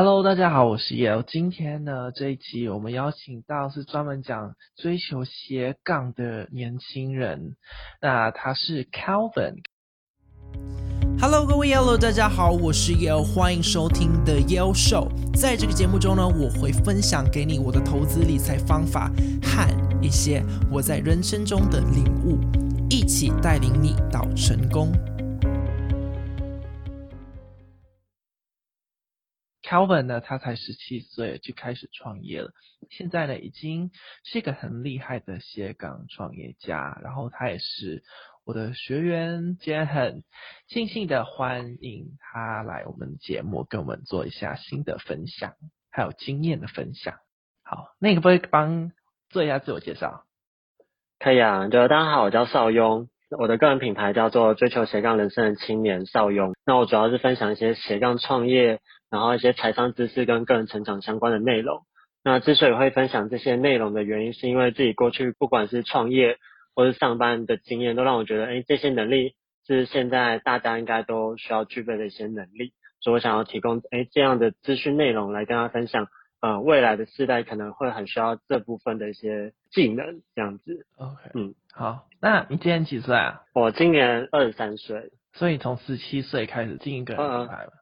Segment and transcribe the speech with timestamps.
[0.00, 1.24] Hello，大家好，我是 Yale。
[1.26, 7.56] 今天呢，这一期我们邀请到是专门讲追求斜杠的年轻人，
[8.00, 9.56] 那他是 Calvin。
[11.20, 15.08] Hello，各位 Yale，大家好，我是 Yale，欢迎收听 The Yale Show。
[15.34, 19.10] 在这个节目中呢，我会分享给你我的投资理财方法
[19.42, 19.68] 和
[20.00, 22.38] 一些我在人生中的领悟，
[22.88, 24.92] 一起带领你到成功。
[29.68, 32.52] Calvin 呢，他才十七岁就开始创业了，
[32.88, 33.90] 现在呢已经
[34.24, 36.98] 是一个很厉害的斜杠创业家。
[37.02, 38.02] 然后他也是
[38.46, 40.24] 我的学员，今天很
[40.68, 45.52] 庆幸的欢迎他来我们节目，跟我们做一下新的分享，
[45.90, 47.16] 还有经验的分享。
[47.62, 48.90] 好，那个可不可以帮
[49.28, 50.24] 做一下自我介绍？
[51.18, 56.54] 可以啊，就大家好，我叫邵雍，我的个人品牌叫做追求斜杠人生的青年邵雍。
[56.64, 58.80] 那我主要是分享一些斜杠创业。
[59.10, 61.82] 然后一些财商知识跟个人成长相关的内容。
[62.24, 66.36] 那之所以会分享这些内容的原因，是因为自己过去不管是创业
[66.74, 69.34] 或是上班的经验，都让我觉得，哎，这些能力
[69.66, 72.72] 是现在大家应该都需要具备的一些能力。
[73.00, 76.08] 所以我想要提供，哎，这样的资讯内容来跟大家分享。
[76.40, 80.86] 呃，未来的世代可能会很需要这部分的一些技能，这样子。
[80.96, 82.06] OK，嗯，好。
[82.20, 83.42] 那你今年几岁啊？
[83.54, 85.10] 我今年二十三岁。
[85.32, 87.72] 所以从十七岁开始经营个人品牌了。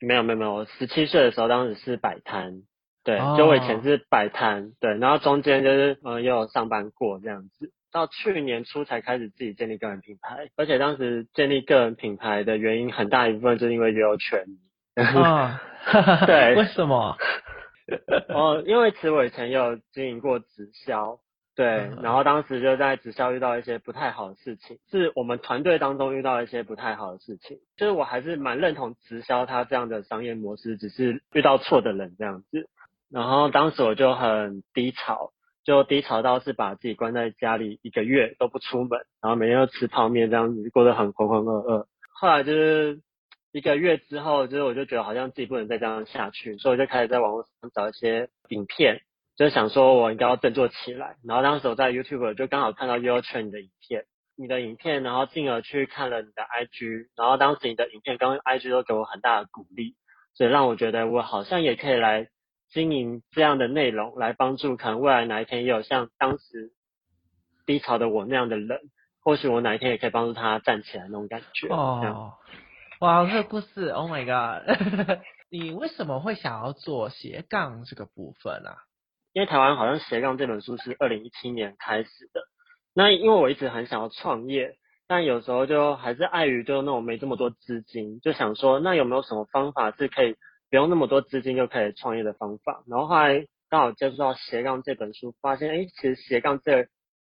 [0.00, 2.62] 没有没有没有，我十七岁的时候当时是摆摊，
[3.04, 14.44] 对，就我以前是摆摊，对，然后中间就是呃也有上班过这样子，到去年初才开始自己建立个人品牌，而且当时建立个人品牌的原因很大一部分就是因为有权，
[14.94, 15.62] 啊，
[16.26, 17.16] 对，为什么？
[18.28, 21.18] 哦，因为其实我以前有经营过直销。
[21.56, 27.58] 对，然后当时就在直销遇到一些不太好的事情，是我们团队当中遇到一些不太好的事情。
[27.78, 32.68] 就是我还是蛮认同直销它这样的商业模式，只是遇到错的人这样子。
[33.10, 35.30] 然后当时我就很低潮，
[35.64, 41.86] 就低潮到是把自己关在家里一个月都不出门，然后每天都吃泡面这样子，过得很浑浑噩噩。
[42.12, 43.00] 后来就是
[43.52, 49.00] 一个月之后，就是我就觉得好像自己不能再这样下去，所以我就开始在网络上找一些影片。
[49.36, 51.16] 就想说，我应该要振作起来。
[51.22, 54.04] 然后当时我在 YouTube 就刚好看到 Your Train 的影片，
[54.34, 59.94] 你的影片，然后进而去看了你的 IG，然后当时你的影片跟 IG 都给我很大的鼓励，
[60.34, 62.28] 所以让我觉得我好像也可以来
[62.70, 66.72] 经营这样的内容，来帮助可能未来哪一天也有像当时
[67.66, 68.80] 低潮的我那样的人，
[69.22, 71.68] 或许我哪一天也可以帮助他站起来那种感觉。
[71.68, 72.32] 哦，
[73.00, 74.78] 哇，这个故事，Oh my God！
[75.50, 78.78] 你为什么会想要做斜杠这个部分啊？
[79.36, 82.40] 因为台湾好像斜杠这本书是二零一七年开始的，
[82.94, 90.36] 那因为我一直很想要创业，但有时候就还是碍于就那种没这么多资金，就想说那有没有什么方法是可以
[90.70, 92.82] 不用那么多资金就可以创业的方法？
[92.86, 96.88] 然后后来刚好接触到斜杠这本书，发现哎，其实斜杠这个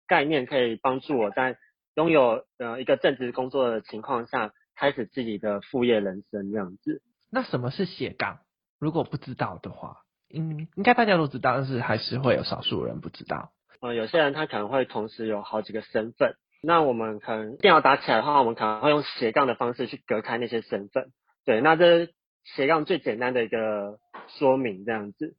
[0.07, 1.55] 概念可以帮助我在
[1.93, 7.03] 拥有呃一个正职工作的情况下，开始自己的副业人生这样子。
[7.29, 8.39] 那什么是斜杠？
[8.79, 10.00] 如果不知道的话？
[10.33, 13.51] 嗯，应该大家都知道，但是还是会有少数人不知道。
[13.81, 21.11] 呃，有些人他可能会同时有好几个身份，那我们可能电脑打起来的话，我们可能会用斜杠的方式去隔开那些身份。
[21.45, 23.97] 对，那这是斜杠最简单的一个
[24.27, 25.35] 说明，这样子。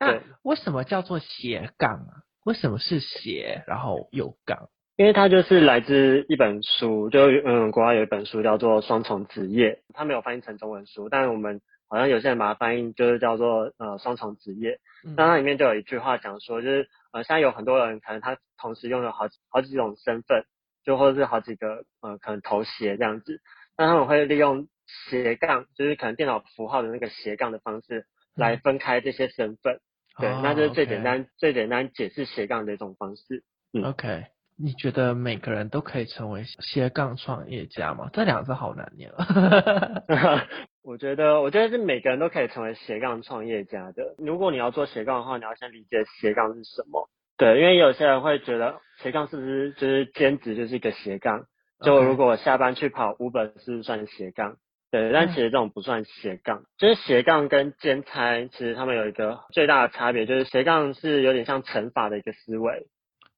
[0.00, 2.26] 那为什么叫做斜杠啊？
[2.44, 4.68] 为什么是斜，然后有杠？
[4.96, 11.60] 因为它就是来自一本书，就嗯，国外有一本书叫做《双重职业》，它没有翻译成中文书，但是我们。
[11.94, 14.80] 好像有些人把它翻译就是叫做呃双重职业，
[15.16, 20.44] 那它里面就有一句话讲说，就是呃现在有很多人可能他同时拥有好几好几种身份，
[20.84, 23.40] 就或者是好几个呃可能头衔这样子，
[23.78, 24.66] 那他们会利用
[25.08, 29.76] 斜杠，就是可能电脑符号的那个斜杠的方式来分开这些身份，
[30.18, 33.44] 嗯、对，那就是最简单、哦 okay、最简单解释斜杠的一种方式。
[33.72, 34.24] 嗯，OK。
[34.56, 38.08] 你觉得每个人都可以成为斜杠创业家吗？
[38.12, 40.46] 这两个字好难念了。
[40.84, 44.14] 我觉得，我觉得是每个人都可以成为斜杠创业家的。
[44.18, 47.08] 如果你要做斜杠的话，你要先理解斜杠是什么。
[47.38, 51.46] 对，因为有些人会觉得斜杠是不是就是兼职就是一个斜杠？
[51.82, 54.56] 就如果我下班去跑 Uber 是不是算斜杠？
[54.90, 56.62] 对，但其实这种不算斜杠。
[56.78, 62.86] 就是斜杠跟兼差，其实他们有一个最大的差别，就是斜杠是有点像乘法的一个思维。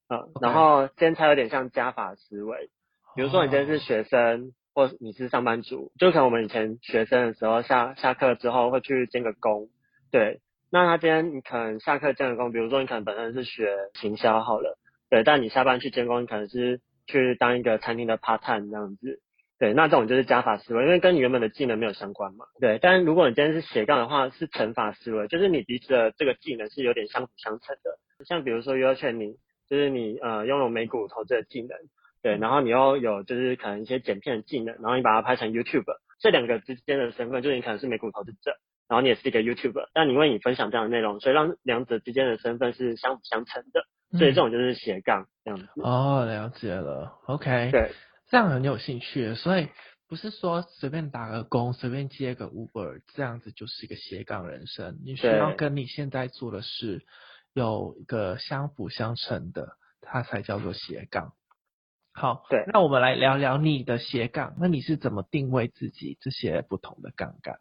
[0.09, 0.43] 嗯，Okay.
[0.43, 2.69] 然后兼差有点像加法思维，
[3.15, 4.51] 比如说你今天是学生，oh.
[4.77, 9.71] 或你是上班族，就可能我们以前学生的时候下下课之后会去兼个工，
[10.13, 14.77] 对，那他今天你可能下课兼个工，比如说你可能本身是学行销好了，
[15.09, 19.19] 对，但你下班去兼工，你可能是去当一个餐厅的 part time 这样子，
[19.59, 22.45] 对，那这种就是加法思维，因为跟你原本的技能没有相关嘛。
[22.61, 27.99] 对，但如果你今天是斜杠的话，是乘法思维，就是你彼此的这个技能是有点相辅相成的。
[28.27, 29.39] 像比如说，优券你
[29.71, 31.79] 就是你呃拥有美股投资的技能，
[32.27, 35.85] 对，然后你又有就是可能一些剪片的技能，然后你把它拍成 YouTube，
[36.19, 38.57] 这两个之间的身份就是你可能是美股投资者，
[38.89, 43.85] 然后你也是一个 YouTuber，但因为你分享这样的内容，所以让两者之间的身份是相辅相成的，
[44.19, 45.69] 所以这种就是斜杠这样子。
[45.77, 47.93] 哦，了解了，OK，对，
[48.29, 49.69] 这样很有兴趣，所以
[50.09, 57.05] 不是说随便打个工，随便接个 Uber 这样子就是一个斜杠人生，你需要跟你现在做的事。
[57.55, 61.33] 有一个相辅相成的，它才叫做斜杠。
[62.19, 64.55] 好，对，那我们来聊聊你的斜杠。
[64.59, 67.59] 那你是怎么定位自己这些不同的杠杆？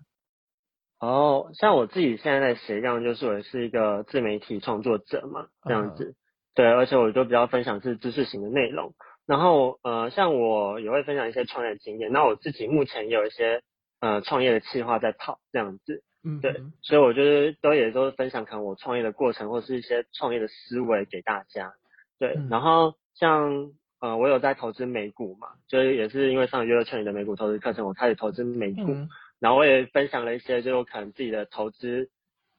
[0.98, 6.06] 哦，像我自己现在的斜杠，就是我是一个自媒体创作者嘛，这样子。
[6.06, 6.16] 嗯、
[6.56, 8.94] 对，而且我就比较分享是知识型的内容。
[9.26, 12.14] 然后，呃，像我也会分享一些创业经验。
[12.14, 13.62] 那我自己目前也有一些
[14.00, 16.02] 呃创业的计划在跑，这样子。
[16.24, 21.74] 嗯，对，所以我就是都也都分享可能我创业的过程或是一些创业的思维给大家。
[22.20, 23.74] 对，嗯、然后像
[24.06, 29.10] 呃我有在投资美股嘛，就是也是因为上了优乐圈里的美股投资课程，我开始投资美股，嗯、
[29.40, 32.10] 然后我也分享了一些就是可能自己的投资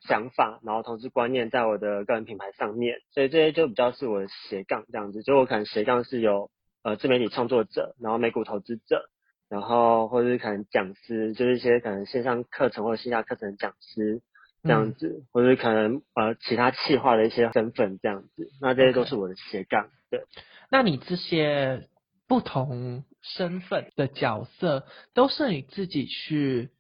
[0.01, 6.51] 想法，然后投资观念在我的个人品牌上面，所以这些就比较是我的斜杠这样子，就我可能斜杠是有
[6.83, 9.09] 呃自媒体创作者，然后美股投资者。
[9.49, 14.21] 然后或者是可能讲师，就是一些可能线上课程或者线下课程的讲师
[14.67, 19.89] 这样子，嗯、或者可能呃其他企划的一些身份这样子，那这些都是我的斜杠。
[20.11, 20.25] 对，
[20.71, 21.89] 那你这些
[22.27, 26.71] 不同身份的角色，都是你自己去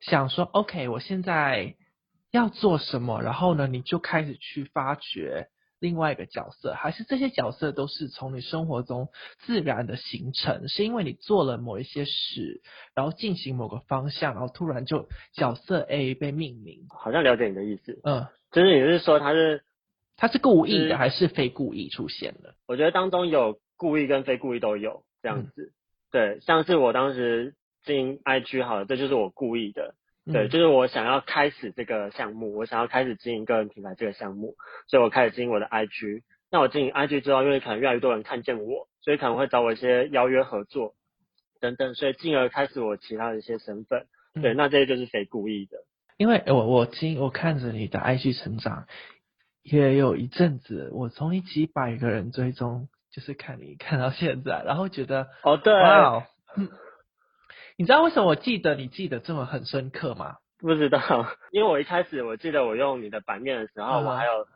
[0.00, 1.74] 想说，OK，我现在
[2.30, 5.48] 要做什么，然后呢，你就开始去发掘。
[5.82, 9.08] 另外一个角色，还是这些角色都是从你生活中
[9.40, 12.62] 自然的形成，是因为你做了某一些事，
[12.94, 16.86] 然后进行某个方向，然后突然就角色 A 被命名。
[16.88, 19.64] 好像了解你的意思，嗯，就是你是说他是
[20.16, 22.54] 他是故意的还是非故意出现的？
[22.68, 25.74] 我觉得当中有故意跟非故意都有这样子，嗯、
[26.12, 29.96] 对，像是我当时经营 IG 好了，这就是我故意的。
[30.24, 34.54] 对，就是我想要开始这个项目，我想要开始经营个人品牌这个项目，
[34.86, 36.22] 所以我开始经营我的 IG。
[36.50, 40.94] 那我经营 IG 之后，因为可能越来越多人看见我，所以可能会找我一些邀约合作
[41.60, 44.06] 等等，所以进而开始我其他的一些身份。
[44.40, 45.78] 对，那这些就是非故意的。
[46.18, 48.86] 因为我我经我看着你的 IG 成长，
[49.62, 56.22] 也有一阵子，我从你几百个人追踪，就是看你看到现在，然后觉得哦对，哇哦。
[57.82, 60.36] 你知道为什么我记得你记得这么很深刻吗？
[60.60, 61.00] 不知道，
[61.50, 64.46] 因为我一开始我记得我用你的版面的时候，嗯、我还有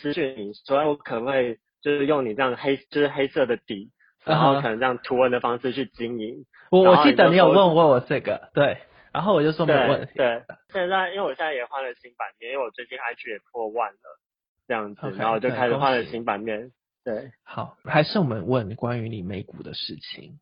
[0.00, 3.90] 私讯你，说我可不可以就是用你这样黑就是黑色的底，
[4.24, 6.46] 然后可能这样图文的方式去经营。
[6.70, 8.78] 我我记得你有问过我这个，对，
[9.12, 10.12] 然后我就说没有问题。
[10.14, 14.18] 对，现在因为我现在也换了新版面，因为我最近 IG 也破万了，
[14.66, 16.72] 这样子，okay, 然后我就开始换了新版面。
[17.04, 20.38] 对，对好，还是我们问关于你美股的事情。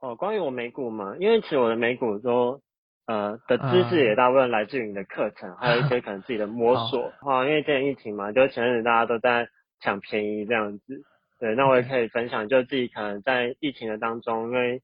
[0.00, 2.60] 哦，关于我美股嘛，因为其实我的美股都
[3.06, 7.12] 呃的知识也大部分来自于你的课程，嗯、还有一些可能自己的 摸索。
[7.22, 9.48] 好、哦，因为今年疫情嘛，就前阵子大家都在
[9.80, 11.02] 抢便宜这样子。
[11.40, 14.82] 对，那我也可以分享，就自己可能在疫情的当中，因为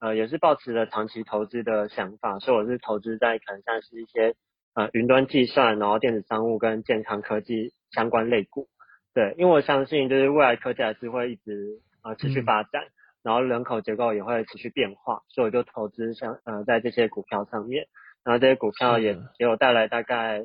[0.00, 4.34] 呃也是抱持着长期投资的想法，所以我是投资在可能像是一些
[4.74, 8.68] 呃云端计算，然后电子商务跟健康科技相关类股。
[9.14, 12.84] 对，因为我相信就是未来科技还是会一直呃持续发展。
[12.84, 12.90] 嗯
[13.24, 17.88] 然后人口结构也会持续变化，所以我就投资像呃在这些股票上面，
[18.22, 20.44] 然后这些股票也的给我带来大概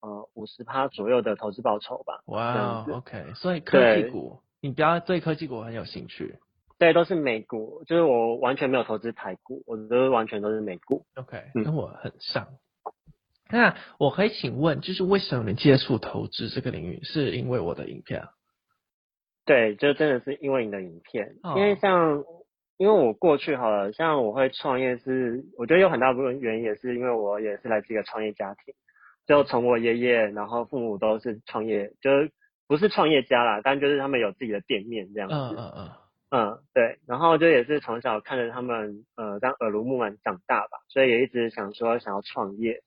[0.00, 2.22] 呃五十趴左右的投资报酬吧。
[2.26, 6.38] 哇、wow，OK，所以科技股，你比较对科技股很有兴趣？
[6.78, 11.04] 对，都是美股，就是我完全没有投资台股，我都完全都是美股。
[11.16, 12.44] OK，跟我很像。
[12.44, 12.92] 嗯、
[13.50, 17.02] 那我可以请问，就是为什么你接触投资这个领域？
[17.02, 18.28] 是因为我的影片？
[19.44, 22.22] 对，就真的是因为你的影片，哦、因为像，
[22.78, 28.72] 因为我过去好了，像我会创业是，我觉得有很大部分原因也是因为我也是来自一个创业家庭，
[29.26, 32.30] 就从我爷爷，然后父母都是创业，就是
[32.68, 35.90] 不是创业家啦，但就是他们有自己的店面这样子，嗯嗯嗯，
[36.30, 42.80] 嗯，对，然后就也是从小看着他们，呃，这样耳濡目染长大吧，所以也一直想说想要创业，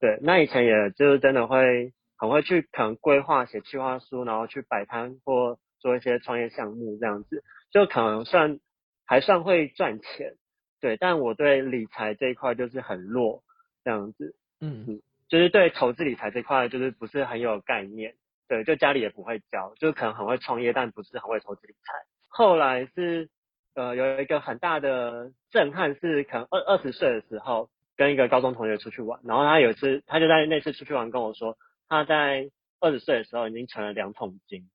[0.00, 5.56] 对，那以前也就是真的会很会去可能规划写计划书，然后去摆摊或。
[5.80, 8.60] 做一些创业项目这样子，就可能算
[9.06, 10.34] 还算会赚钱，
[10.80, 13.42] 对，但我对理财这一块就是很弱，
[13.82, 18.14] 这样子，嗯嗯，就是对投资理财这块就是不是很有概念，
[18.46, 21.92] 对，就家里也不会教，就可能很会创业，但不是很会投资理财。
[22.28, 23.28] 后来是
[23.74, 31.56] 呃有一个很大的震撼，是可能二二十岁的时候跟一个高中同学出去玩，然后他有一次他就在那次出去玩跟我说，
[31.88, 34.70] 他在二十岁的时候已经存了两桶金。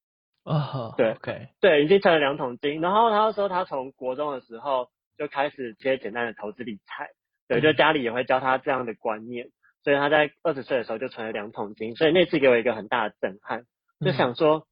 [0.46, 2.80] 哦，对，OK，对，已经存了两桶金。
[2.80, 7.10] 然后他说他从国中的时候就开始接简单的投资理财，
[7.48, 9.48] 对，就家里也会教他这样的观念，
[9.84, 11.96] 所以他在二十岁的时候就存了两桶金。
[11.96, 13.64] 所以那次给我一个很大的震撼，
[14.02, 14.68] 就想说，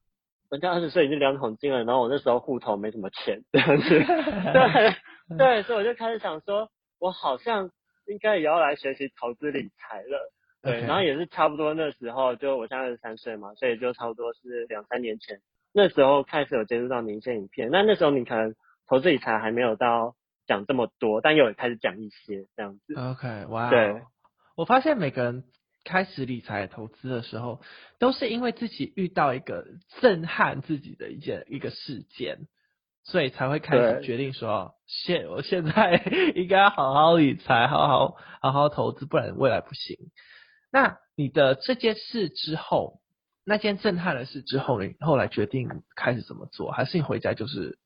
[0.51, 3.89] 人家二十岁已经两桶金了，然后我那时候户头没什么钱，这样子，
[5.33, 7.71] 对，对，所以我就开始想说，我好像
[8.05, 15.39] 应该也要来学习投资理财了，对，然后也是差不多那时候，就我现在二十三岁嘛，所以就差不多是两三年前。
[15.75, 18.53] 那时候开始有接触到您一些影片，那那时候你可能
[18.87, 20.15] 投资理财还没有到
[20.45, 22.93] 讲这么多，但又有开始讲一些这样子。
[22.93, 24.01] OK，哇、wow，对，
[24.55, 25.45] 我发现每个人
[25.83, 27.59] 开始理财投资的时候，
[27.97, 29.65] 都是因为自己遇到一个
[29.99, 32.47] 震撼自己的一件一个事件，
[33.03, 36.03] 所以才会开始决定说，现我现在
[36.35, 39.97] 应该好好理财，好好好好投资，不然未来不行。
[40.71, 43.01] 那你的这件事之后。
[43.45, 46.71] 那件震撼的事之后，你后来决定开始怎么做？
[46.71, 47.77] 还是你回家就是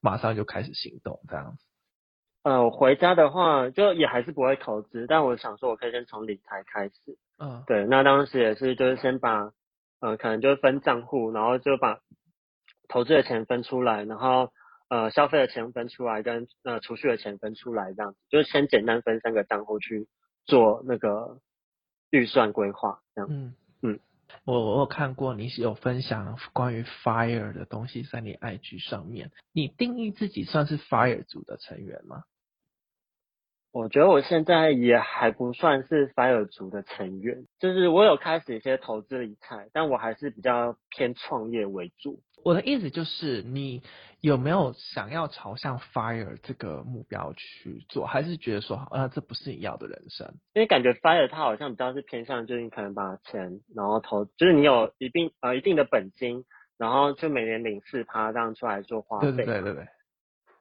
[0.00, 1.64] 马上就开始行动这样子？
[2.42, 7.18] 呃，我回家的话就也还是不会投资，但我想说我可以先从理财开始。
[7.38, 9.52] 嗯，对，那当时也是就是先把，
[10.00, 11.98] 呃，可能就是分账户，然后就把
[12.88, 14.52] 投资的钱分出来，然后
[14.88, 20.08] 呃消费的钱分出来，跟呃储蓄的钱分出来，这样子，就是先简单分三个账户去
[20.46, 21.40] 做那个
[22.10, 23.28] 预算规划，这样。
[23.30, 23.54] 嗯嗯。
[24.44, 32.24] 我我有看过你是有分享关于 FIRE 的东西在你 IG 上面，你定义自己算是 FIRE 组的成员吗？
[33.72, 42.20] 我觉得我现在也还不算是 FIRE 组的成员，就是我有开始一些投资理财，但我还是比较偏创业为主。
[42.42, 43.82] 我的意思就是，你
[44.20, 50.26] 有没有想要朝向 FIRE 这个目标去做，还是觉得说，啊，这不是你要的人生？
[50.54, 56.44] 因为感觉 FIRE 它好像比较是偏向，就是你可能把钱然后投，就是你有一定呃一定的本金，
[56.78, 59.32] 然后就每年领四趴这样出来做花费。
[59.32, 59.86] 对对对对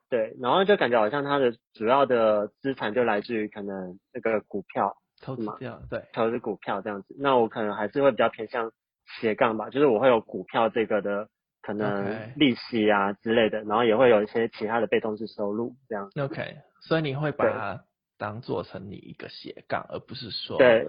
[0.10, 0.38] 对。
[0.42, 7.16] 然后就感觉好像它的主要的资产就来自于可能这个股票投资票，对，投资股票这样子。
[7.18, 8.72] 那我可能还是会比较偏向
[9.20, 11.30] 斜杠吧，就是我会有股票这个的。
[11.62, 16.10] 可能利息啊之类的，然后也会有一些其他的被动式收入这样。
[16.16, 17.84] OK，所以你会把它
[18.18, 20.88] 当做成你一个斜杠，而不是说对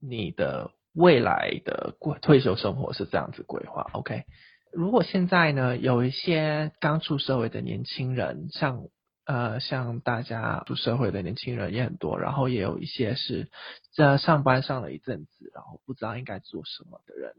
[0.00, 3.90] 你的未来的退休生活是这样子规划。
[3.94, 4.24] OK，
[4.72, 8.84] 如果现在呢，有一些刚出社会的年轻人，像
[9.24, 13.48] 呃像大家出社会的年轻人也很多，然后也有一些是
[13.94, 17.32] 在上班上了一阵子，然后不知道应该做什么的人。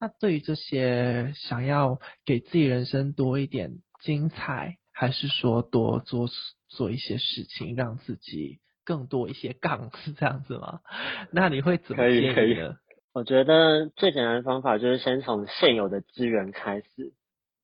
[0.00, 6.28] 那对于这些想要给自己人生多一点精彩，还是说多做
[6.68, 10.80] 做一些事情，让自己更多一些杠，是这样子吗？
[11.32, 12.34] 那你会怎么建议呢？
[12.34, 12.74] 可以，可以。
[13.12, 17.12] 我觉得最简单的方法就是先从现有的资源开始。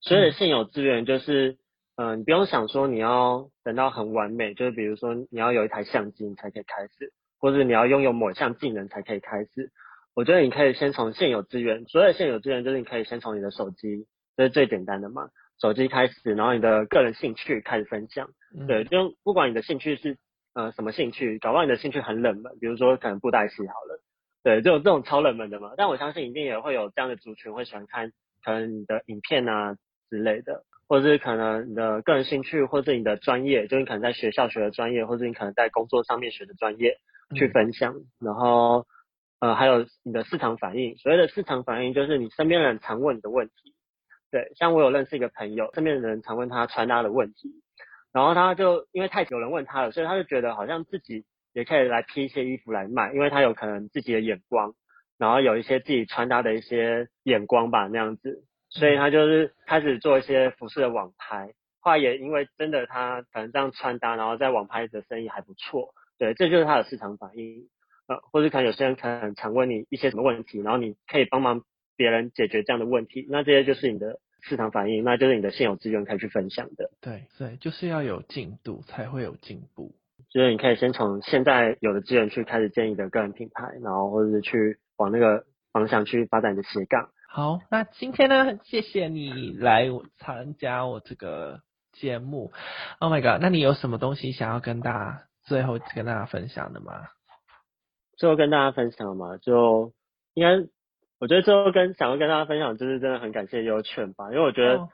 [0.01, 1.59] 所有的现有资源就是，
[1.97, 9.71] 嗯、呃，你不用想说你要等到很完美，就是比如说你要有一台相机你才可以开始，或者你要拥有某项技能才可以开始。
[10.15, 14.07] 我觉得你可以先从现有资源，所有的现有资源就是你可以先从你的手机，
[14.37, 15.29] 这是最简单的嘛，
[15.61, 20.17] 手机开始，然后你的个人兴趣开始分享，嗯、对，就不管你的兴趣是
[20.55, 24.01] 呃什么兴趣，搞不好你的兴趣很冷门，比如说可能布袋戏好了，
[24.45, 28.13] 对，就这种超冷门的嘛，但我相信一定也会有这样的族群会喜欢看
[28.45, 29.75] 可能你的影片啊
[30.11, 36.99] 之类的，或者是可能你的个人兴趣，或者是你的专业，就是你可能在学校学的专业，或者你可能在工作上面学的专业
[37.35, 38.87] 去分享，嗯、然后。
[39.45, 43.75] 呃，还有你的市场反应，所谓的市场反应就是你身边的人常问你的问题，
[44.31, 47.51] 对，像我有认识一个朋友，身边的人常问他穿搭的问题，
[48.11, 54.73] 然后他就因为太有人问他了，所以他就觉得好像自己也可以来批一些衣服来卖，因为他有可能自己的眼光，
[55.19, 67.69] 然后有一些自己穿搭的一些眼光吧那样子，所以他就是开始做一些服饰的网拍，后来也因为真的他可能这样穿搭，然后在网拍的生意还不错，对，这就是他的市场反应。
[68.07, 71.63] 呃，或者可能有些人可能常问你一些什么问题，然后你可以帮忙
[71.97, 76.91] 别人解决这样的问题，那这些就是你的市场反应，那就是你的现有资源可以去分享的。
[77.01, 79.95] 对对，就是要有进度才会有进步。
[80.31, 87.09] 就是你可以先从现在有的资源去开始建立你的个人品牌，然后或者是去往那个方向去发展你的斜杠。
[87.29, 91.61] 好，那今天呢，谢谢你来参加我这个
[91.93, 92.53] 节目。
[92.99, 97.07] Oh my god，那你有什么东西想要跟大家最后跟大家分享的吗？
[98.17, 99.93] 最后跟大家分享嘛，就
[100.35, 100.67] 应该，
[101.19, 104.89] 我觉得最后跟想要跟大家分享，就是真的很感谢优券吧，因为我觉得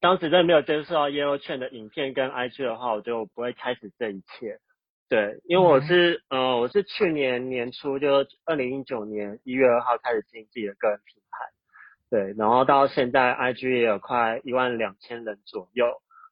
[0.00, 4.58] 当时真的没有接触到 Yellow 券的影片跟 IG 的话，我就不会开始这一切。
[5.08, 11.38] 对，因为我是，嗯、呃，我是去年年初，就二零一九年一月二号开始经营自己的个人品牌。
[12.10, 15.86] 对，然后到现在 IG 也有快一万两千人左右。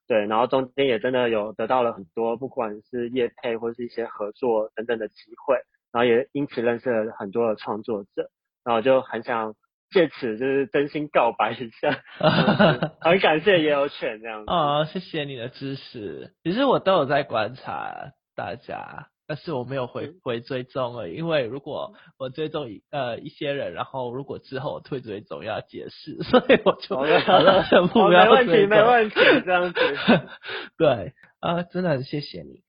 [0.09, 5.59] 对，然后中间也真的有得到了很多，不管是业配或是一些合作等等的机会，
[5.93, 8.31] 然后也因此认识了很多的创作者，
[8.65, 9.55] 然后就很想。
[9.93, 12.01] 借此就是真心告白一下，
[12.99, 14.51] 很感谢 Yellow 犬这样子。
[14.51, 16.33] 哦，谢谢你的支持。
[16.43, 28.69] 其实我都有在观察大家，但是我没有回回追踪了，因为如果我追踪一呃一些人，然后如果之后我退追踪要解释， 所以我就好了，全部不要追踪。
[28.71, 29.79] 没问题，没问题，这样子。
[30.79, 32.63] 对，啊、呃，真的很谢谢你。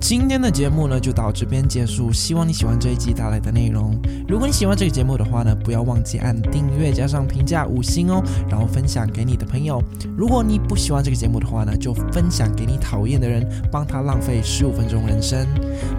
[0.00, 2.12] 今天的节目呢，就到这边结束。
[2.12, 3.98] 希望你喜欢这一集带来的内容。
[4.28, 9.82] 如果你喜欢这个节目的话呢，不要忘记按订阅加上评价五星哦，然后分享给你的朋友。
[10.16, 15.46] 如果你不喜欢这个节目的话呢，就分享给你讨厌的人，帮他浪费十五分钟人生。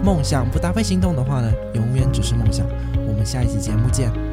[0.02, 2.66] 梦想不搭配行动的话呢，永远只是梦想。
[3.06, 4.29] 我们下一期节目见。